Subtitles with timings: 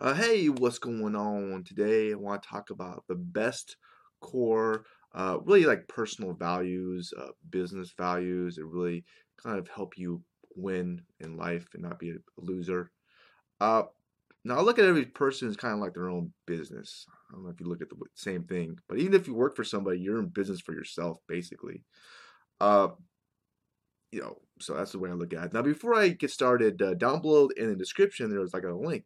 [0.00, 2.10] Uh, hey, what's going on today?
[2.10, 3.76] I want to talk about the best
[4.22, 9.04] core, uh, really like personal values, uh, business values that really
[9.36, 10.22] kind of help you
[10.56, 12.90] win in life and not be a loser.
[13.60, 13.82] Uh,
[14.42, 17.04] now, I look at every person as kind of like their own business.
[17.28, 19.54] I don't know if you look at the same thing, but even if you work
[19.54, 21.84] for somebody, you're in business for yourself, basically.
[22.58, 22.88] Uh,
[24.12, 25.52] you know, so that's the way I look at it.
[25.52, 29.04] Now, before I get started, uh, down below in the description, there's like a link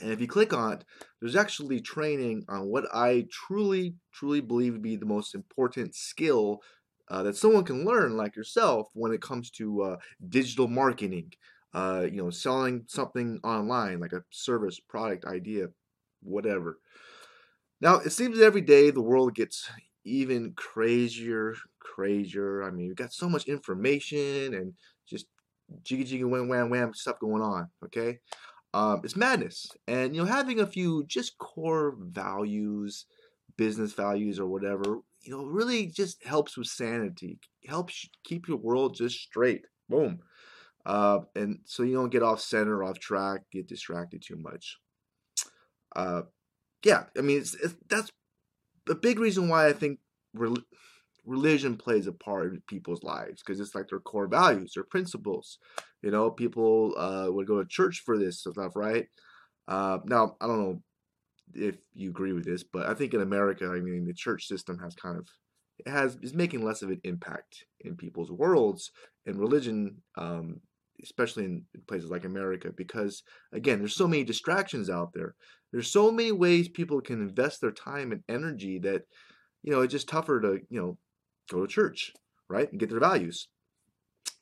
[0.00, 0.84] and if you click on it,
[1.20, 6.62] there's actually training on what I truly, truly believe to be the most important skill
[7.08, 9.96] uh, that someone can learn, like yourself, when it comes to uh,
[10.28, 11.32] digital marketing.
[11.72, 15.68] Uh, you know, selling something online, like a service, product, idea,
[16.22, 16.80] whatever.
[17.80, 19.68] Now, it seems every day the world gets
[20.04, 22.62] even crazier, crazier.
[22.62, 24.74] I mean, we've got so much information and
[25.06, 25.26] just
[25.82, 27.70] jiggy jiggy wham wham wham stuff going on.
[27.84, 28.20] Okay,
[28.74, 29.70] um, it's madness.
[29.86, 33.06] And you know, having a few just core values,
[33.56, 37.38] business values or whatever, you know, really just helps with sanity.
[37.66, 39.66] Helps keep your world just straight.
[39.88, 40.20] Boom.
[40.84, 44.78] Uh, and so you don't get off center, off track, get distracted too much.
[45.94, 46.22] Uh,
[46.84, 48.10] yeah, I mean, it's, it's, that's
[48.86, 49.98] the big reason why I think
[51.26, 55.58] religion plays a part in people's lives because it's like their core values, their principles.
[56.02, 59.06] You know, people uh, would go to church for this stuff, right?
[59.68, 60.82] Uh, now, I don't know
[61.54, 64.78] if you agree with this, but I think in America, I mean, the church system
[64.78, 65.28] has kind of
[65.78, 68.92] it has is making less of an impact in people's worlds
[69.26, 70.60] and religion, um,
[71.02, 75.34] especially in places like America, because again, there's so many distractions out there.
[75.72, 79.02] There's so many ways people can invest their time and energy that
[79.62, 80.98] you know it's just tougher to you know
[81.50, 82.12] go to church,
[82.48, 83.48] right, and get their values.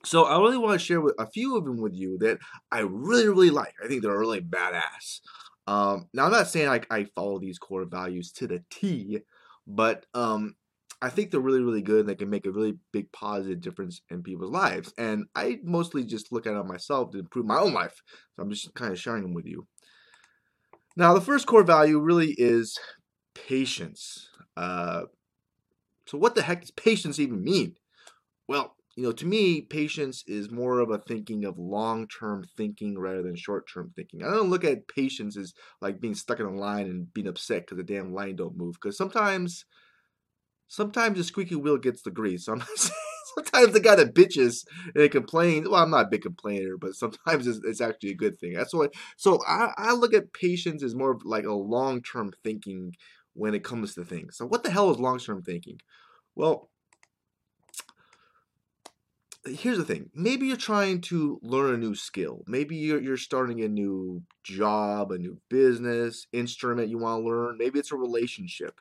[0.04, 2.38] So I really want to share with a few of them with you that
[2.70, 3.74] I really, really like.
[3.82, 5.20] I think they're really badass.
[5.66, 9.20] Um, now I'm not saying like I follow these core values to the T,
[9.66, 10.56] but um,
[11.00, 14.02] I think they're really, really good and they can make a really big positive difference
[14.10, 14.92] in people's lives.
[14.98, 18.02] And I mostly just look at it myself to improve my own life.
[18.36, 19.66] So I'm just kind of sharing them with you.
[20.96, 22.78] Now, the first core value really is
[23.34, 24.28] patience.
[24.56, 25.02] Uh,
[26.06, 27.76] so, what the heck does patience even mean?
[28.48, 32.98] Well, you know, to me, patience is more of a thinking of long term thinking
[32.98, 34.22] rather than short term thinking.
[34.22, 37.62] I don't look at patience as like being stuck in a line and being upset
[37.62, 38.74] because the damn line don't move.
[38.74, 39.64] Because sometimes,
[40.68, 42.46] sometimes the squeaky wheel gets the grease.
[42.48, 42.68] I'm not
[43.34, 45.68] sometimes the guy that bitches and complains.
[45.68, 48.52] Well, I'm not a big complainer, but sometimes it's, it's actually a good thing.
[48.52, 48.88] That's why.
[49.16, 52.92] So I, I look at patience as more of like a long term thinking
[53.34, 54.36] when it comes to things.
[54.36, 55.80] So what the hell is long-term thinking?
[56.34, 56.70] Well,
[59.44, 60.10] here's the thing.
[60.14, 62.42] Maybe you're trying to learn a new skill.
[62.46, 67.58] Maybe you're, you're starting a new job, a new business, instrument you want to learn.
[67.58, 68.80] Maybe it's a relationship.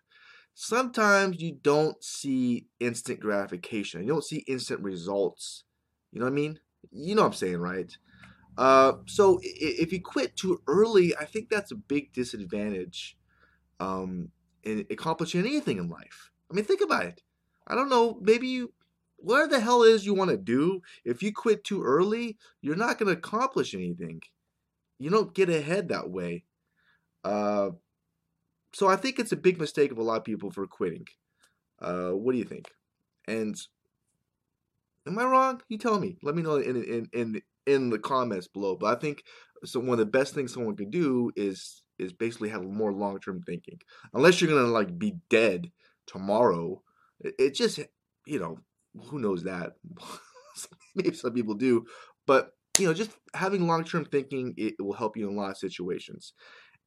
[0.55, 4.03] Sometimes you don't see instant gratification.
[4.03, 5.63] You don't see instant results.
[6.11, 6.59] You know what I mean?
[6.91, 7.91] You know what I'm saying, right?
[8.55, 13.17] Uh, so if you quit too early, I think that's a big disadvantage
[13.79, 14.29] um,
[14.65, 16.31] accomplishing anything in life.
[16.51, 17.21] I mean, think about it.
[17.67, 18.73] I don't know, maybe you,
[19.17, 22.97] whatever the hell is you want to do, if you quit too early, you're not
[22.97, 24.21] going to accomplish anything.
[24.99, 26.43] You don't get ahead that way.
[27.23, 27.71] Uh,
[28.73, 31.07] so I think it's a big mistake of a lot of people for quitting.
[31.81, 32.71] Uh, what do you think?
[33.27, 33.55] And
[35.07, 35.61] am I wrong?
[35.69, 36.17] You tell me.
[36.23, 38.75] Let me know in in in in the comments below.
[38.75, 39.23] But I think
[39.63, 39.79] so.
[39.79, 43.41] One of the best things someone can do is is basically have more long term
[43.45, 43.79] thinking.
[44.13, 45.71] Unless you're gonna like be dead
[46.07, 46.81] tomorrow,
[47.19, 47.79] it, it just
[48.25, 48.59] you know
[49.09, 49.73] who knows that.
[50.95, 51.85] Maybe some people do,
[52.27, 55.51] but you know just having long term thinking it will help you in a lot
[55.51, 56.33] of situations,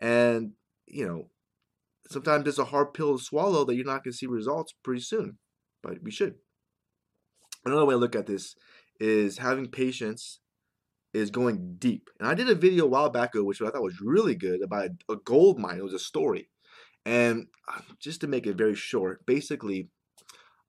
[0.00, 0.52] and
[0.86, 1.30] you know
[2.08, 5.38] sometimes it's a hard pill to swallow that you're not gonna see results pretty soon,
[5.82, 6.34] but we should.
[7.64, 8.54] Another way to look at this
[9.00, 10.38] is having patience
[11.16, 12.10] is going deep.
[12.18, 14.62] And I did a video a while back ago, which I thought was really good
[14.62, 15.78] about a gold mine.
[15.78, 16.48] It was a story.
[17.04, 19.88] And uh, just to make it very short, basically,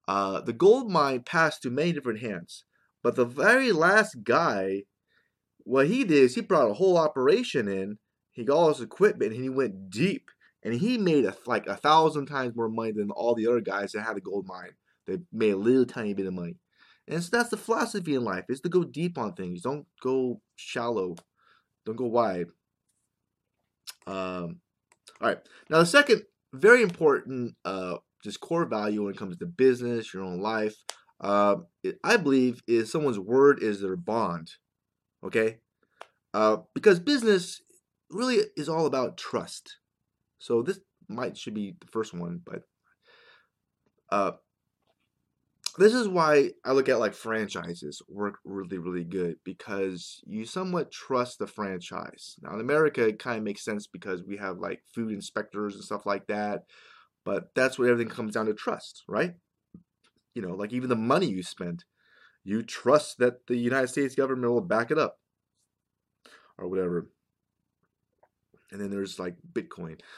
[0.07, 2.63] uh, the gold mine passed through many different hands.
[3.03, 4.83] But the very last guy,
[5.59, 7.97] what he did is he brought a whole operation in.
[8.31, 10.29] He got all his equipment and he went deep.
[10.63, 13.91] And he made a, like a thousand times more money than all the other guys
[13.91, 14.71] that had a gold mine.
[15.05, 16.57] They made a little tiny bit of money.
[17.07, 19.61] And so that's the philosophy in life is to go deep on things.
[19.61, 21.15] Don't go shallow.
[21.85, 22.47] Don't go wide.
[24.05, 24.59] Um,
[25.21, 25.39] all right.
[25.69, 26.23] Now the second
[26.53, 30.75] very important uh, just core value when it comes to business, your own life,
[31.21, 31.55] uh,
[32.03, 34.51] I believe is someone's word is their bond.
[35.23, 35.57] Okay?
[36.33, 37.61] Uh, because business
[38.09, 39.77] really is all about trust.
[40.39, 42.63] So this might should be the first one, but
[44.11, 44.31] uh,
[45.77, 50.91] this is why I look at like franchises work really, really good because you somewhat
[50.91, 52.35] trust the franchise.
[52.41, 55.83] Now in America, it kind of makes sense because we have like food inspectors and
[55.83, 56.63] stuff like that,
[57.25, 59.35] but that's what everything comes down to trust, right?
[60.33, 61.83] You know, like even the money you spend,
[62.43, 65.19] you trust that the United States government will back it up
[66.57, 67.07] or whatever.
[68.71, 69.99] And then there's like Bitcoin.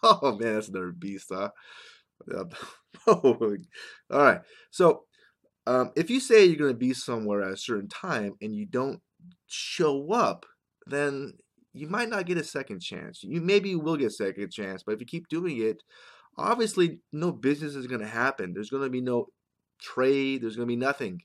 [0.00, 1.50] Oh man, that's another beast, huh?
[3.06, 3.56] oh,
[4.10, 4.40] all right.
[4.70, 5.04] So,
[5.66, 8.66] um, if you say you're going to be somewhere at a certain time and you
[8.66, 9.00] don't
[9.46, 10.46] show up,
[10.86, 11.34] then
[11.72, 13.22] you might not get a second chance.
[13.22, 15.82] You maybe will get a second chance, but if you keep doing it,
[16.38, 18.52] obviously no business is going to happen.
[18.54, 19.26] There's going to be no
[19.80, 20.42] trade.
[20.42, 21.22] There's going to be nothing.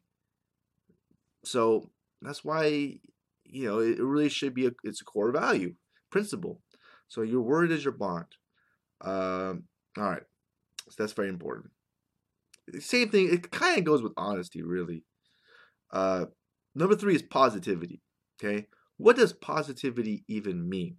[1.45, 1.89] So
[2.21, 2.97] that's why
[3.45, 5.75] you know it really should be a it's a core value
[6.09, 6.61] principle.
[7.07, 8.27] So your word is your bond.
[9.01, 9.63] Um,
[9.97, 10.23] all right,
[10.89, 11.71] so that's very important.
[12.79, 13.31] Same thing.
[13.31, 15.03] It kind of goes with honesty, really.
[15.91, 16.25] Uh,
[16.75, 18.01] number three is positivity.
[18.41, 20.97] Okay, what does positivity even mean?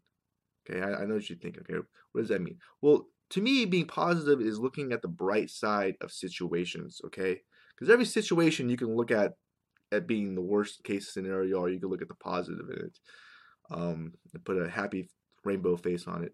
[0.68, 1.58] Okay, I, I know what you think.
[1.58, 1.78] Okay,
[2.12, 2.58] what does that mean?
[2.80, 7.00] Well, to me, being positive is looking at the bright side of situations.
[7.06, 7.40] Okay,
[7.74, 9.32] because every situation you can look at
[9.92, 12.98] at being the worst case scenario, or you can look at the positive in it,
[13.70, 15.08] um, and put a happy
[15.44, 16.32] rainbow face on it.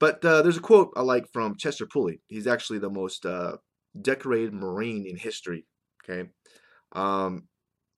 [0.00, 2.14] But uh, there's a quote I like from Chesty Puller.
[2.26, 3.56] He's actually the most uh,
[4.00, 5.66] decorated Marine in history.
[6.02, 6.28] Okay,
[6.92, 7.44] um,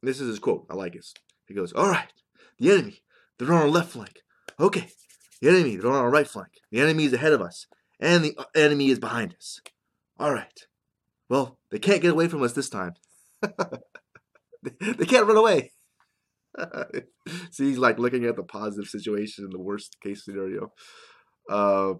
[0.02, 0.66] this is his quote.
[0.70, 1.06] I like it.
[1.46, 2.12] He goes, "All right,
[2.58, 3.02] the enemy,
[3.38, 4.20] they're on our left flank.
[4.60, 4.88] Okay,
[5.40, 6.52] the enemy, they're on our right flank.
[6.70, 7.66] The enemy is ahead of us,
[8.00, 9.60] and the uh, enemy is behind us.
[10.18, 10.60] All right.
[11.28, 12.94] Well, they can't get away from us this time.
[13.42, 15.72] they can't run away."
[17.50, 20.72] See, he's like looking at the positive situation in the worst case scenario.
[21.48, 21.94] Uh,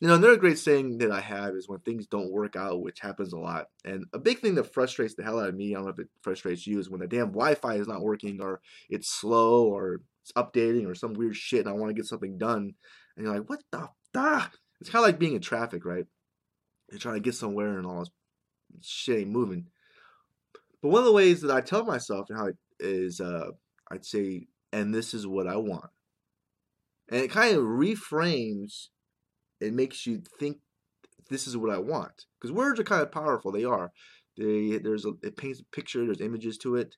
[0.00, 3.00] you know, another great saying that I have is when things don't work out, which
[3.00, 3.66] happens a lot.
[3.84, 5.98] And a big thing that frustrates the hell out of me, I don't know if
[5.98, 9.64] it frustrates you, is when the damn Wi Fi is not working or it's slow
[9.64, 12.74] or it's updating or some weird shit and I want to get something done.
[13.16, 14.50] And you're like, what the ah?
[14.80, 16.06] It's kind of like being in traffic, right?
[16.92, 18.10] You're trying to get somewhere and all this
[18.80, 19.66] shit ain't moving.
[20.80, 23.50] But one of the ways that I tell myself and how it is, uh,
[23.90, 25.90] I'd say, and this is what I want
[27.10, 28.88] and it kind of reframes
[29.60, 30.58] it makes you think
[31.30, 33.92] this is what I want because words are kind of powerful they are.
[34.36, 36.96] They there's a, it paints a picture there's images to it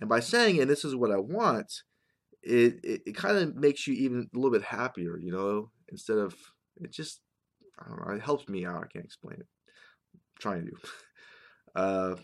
[0.00, 1.72] and by saying and this is what I want
[2.42, 6.18] it, it, it kind of makes you even a little bit happier you know instead
[6.18, 6.34] of
[6.80, 7.20] it just
[7.80, 9.46] I don't know it helps me out I can't explain it.
[10.14, 10.72] I'm trying to.
[11.74, 12.16] Uh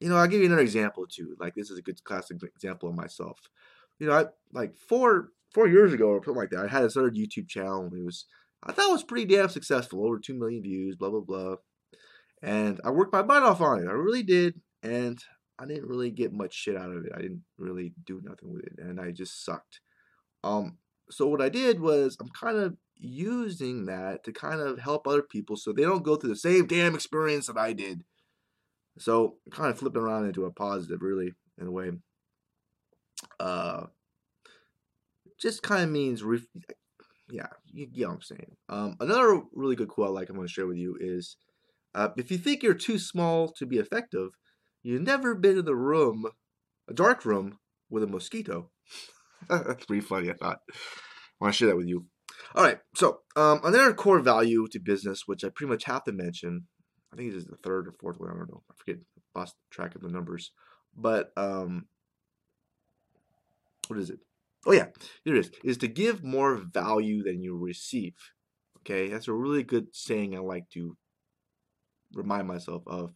[0.00, 2.88] you know I'll give you another example too like this is a good classic example
[2.88, 3.38] of myself.
[3.98, 6.64] You know I like four four years ago or something like that.
[6.64, 7.90] I had this other YouTube channel.
[7.94, 8.26] It was
[8.62, 11.56] I thought it was pretty damn successful, over two million views, blah blah blah.
[12.42, 13.88] And I worked my butt off on it.
[13.88, 15.18] I really did, and
[15.58, 17.12] I didn't really get much shit out of it.
[17.14, 19.80] I didn't really do nothing with it, and I just sucked.
[20.42, 20.78] Um,
[21.10, 25.22] so what I did was I'm kind of using that to kind of help other
[25.22, 28.04] people so they don't go through the same damn experience that I did.
[28.98, 31.90] So kind of flipping around into a positive, really, in a way.
[33.40, 33.86] Uh,
[35.38, 36.46] just kind of means, ref-
[37.30, 38.56] yeah, you, get what I'm saying.
[38.68, 41.36] Um, another really good quote I like I'm going to share with you is
[41.94, 44.30] uh, if you think you're too small to be effective,
[44.82, 46.26] you've never been in the room,
[46.88, 47.58] a dark room,
[47.90, 48.70] with a mosquito.
[49.48, 50.58] That's pretty funny, I thought.
[50.70, 50.74] I
[51.40, 52.06] want to share that with you.
[52.54, 56.12] All right, so um, another core value to business, which I pretty much have to
[56.12, 56.66] mention,
[57.12, 58.62] I think this is the third or fourth one, I don't know.
[58.70, 59.02] I forget,
[59.34, 60.52] lost track of the numbers.
[60.96, 61.86] But um,
[63.88, 64.20] what is it?
[64.66, 64.86] Oh yeah,
[65.24, 65.50] here it is.
[65.62, 68.14] Is to give more value than you receive.
[68.80, 70.96] Okay, that's a really good saying I like to
[72.14, 73.14] remind myself of.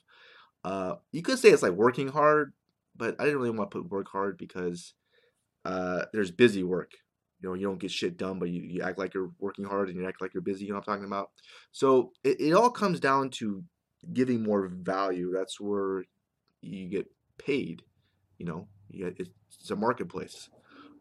[0.65, 2.53] Uh, you could say it's like working hard,
[2.97, 4.95] but I didn't really want to put work hard because
[5.65, 6.93] uh, there's busy work.
[7.41, 9.89] You know, you don't get shit done, but you, you act like you're working hard
[9.89, 10.65] and you act like you're busy.
[10.65, 11.31] You know what I'm talking about?
[11.71, 13.63] So it, it all comes down to
[14.13, 15.33] giving more value.
[15.33, 16.05] That's where
[16.61, 17.07] you get
[17.39, 17.83] paid.
[18.39, 19.29] You know, you get,
[19.61, 20.49] it's a marketplace.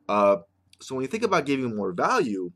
[0.09, 0.37] Uh,
[0.81, 2.51] so when you think about giving more value,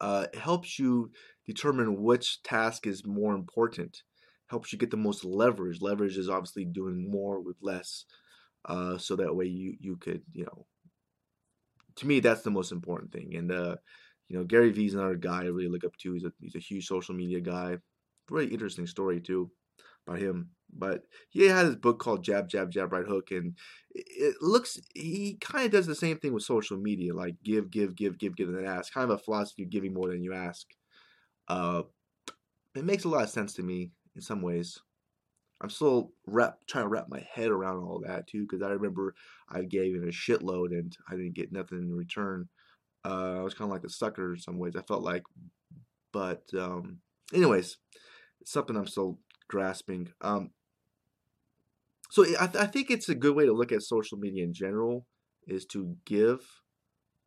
[0.00, 1.10] uh, it helps you
[1.46, 4.02] determine which task is more important.
[4.46, 5.80] Helps you get the most leverage.
[5.82, 8.04] Leverage is obviously doing more with less,
[8.66, 10.66] uh, so that way you you could you know.
[11.96, 13.34] To me, that's the most important thing.
[13.34, 13.76] And uh,
[14.28, 16.12] you know, Gary Vee's another guy I really look up to.
[16.12, 17.78] He's a he's a huge social media guy.
[18.30, 19.50] Very interesting story too.
[20.08, 20.50] About him.
[20.70, 23.56] But he had his book called Jab, Jab, Jab, Right Hook, and
[23.90, 27.96] it looks he kind of does the same thing with social media, like give, give,
[27.96, 28.92] give, give, give, and then ask.
[28.92, 30.66] Kind of a philosophy of giving more than you ask.
[31.48, 31.82] Uh,
[32.74, 34.78] it makes a lot of sense to me in some ways.
[35.60, 39.14] I'm still wrap, trying to wrap my head around all that too, because I remember
[39.48, 42.48] I gave him a shitload and I didn't get nothing in return.
[43.04, 44.76] Uh, I was kind of like a sucker in some ways.
[44.76, 45.24] I felt like,
[46.12, 46.98] but um,
[47.32, 47.78] anyways,
[48.44, 50.12] something I'm still grasping.
[50.20, 50.50] Um,
[52.10, 54.52] so I, th- I think it's a good way to look at social media in
[54.52, 55.06] general
[55.46, 56.40] is to give,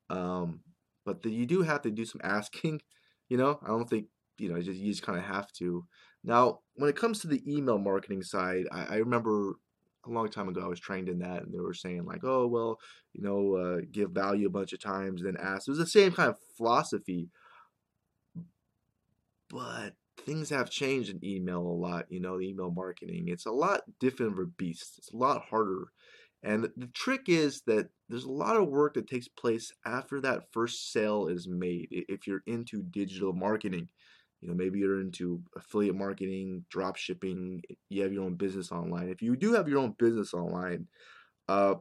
[0.09, 0.61] um,
[1.05, 2.81] but the, you do have to do some asking.
[3.29, 4.07] You know, I don't think
[4.39, 5.85] you know just, you just kind of have to.
[6.21, 9.53] Now, when it comes to the email marketing side, I, I, remember
[10.05, 12.47] a long time ago I was trained in that, and they were saying like, oh
[12.47, 12.77] well,
[13.13, 15.65] you know, uh, give value a bunch of times, then ask.
[15.65, 17.29] It was the same kind of philosophy,
[19.49, 19.93] but
[20.25, 22.05] things have changed in email a lot.
[22.09, 24.95] You know, the email marketing it's a lot different of a beast.
[24.97, 25.87] It's a lot harder.
[26.43, 30.51] And the trick is that there's a lot of work that takes place after that
[30.51, 31.87] first sale is made.
[31.91, 33.89] If you're into digital marketing,
[34.41, 39.07] you know maybe you're into affiliate marketing drop shipping you have your own business online
[39.09, 40.87] if you do have your own business online
[41.47, 41.75] uh,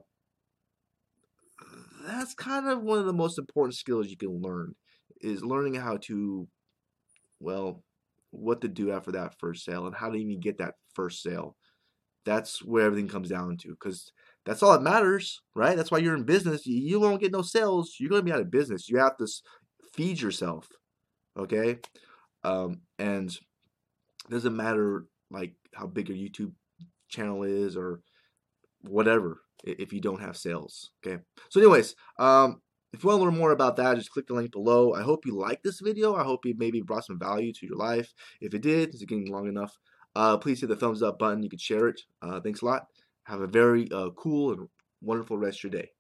[2.04, 4.74] that's kind of one of the most important skills you can learn
[5.20, 6.48] is learning how to
[7.40, 7.82] well
[8.30, 11.56] what to do after that first sale and how to even get that first sale.
[12.24, 14.12] That's where everything comes down to because
[14.44, 15.76] that's all that matters right?
[15.76, 16.66] That's why you're in business.
[16.66, 17.96] You won't get no sales.
[17.98, 18.88] You're going to be out of business.
[18.88, 19.26] You have to
[19.94, 20.68] feed yourself
[21.38, 21.78] okay?
[22.44, 26.52] Um, and it doesn't matter like how big your YouTube
[27.08, 28.00] channel is or
[28.82, 30.90] whatever if you don't have sales.
[31.04, 31.22] Okay.
[31.50, 32.60] So, anyways, um,
[32.92, 34.94] if you want to learn more about that, just click the link below.
[34.94, 36.14] I hope you liked this video.
[36.14, 38.12] I hope it maybe brought some value to your life.
[38.40, 39.78] If it did, is it getting long enough?
[40.14, 41.42] Uh, please hit the thumbs up button.
[41.42, 42.00] You can share it.
[42.20, 42.86] Uh, thanks a lot.
[43.24, 44.68] Have a very uh, cool and
[45.00, 45.90] wonderful rest of your day.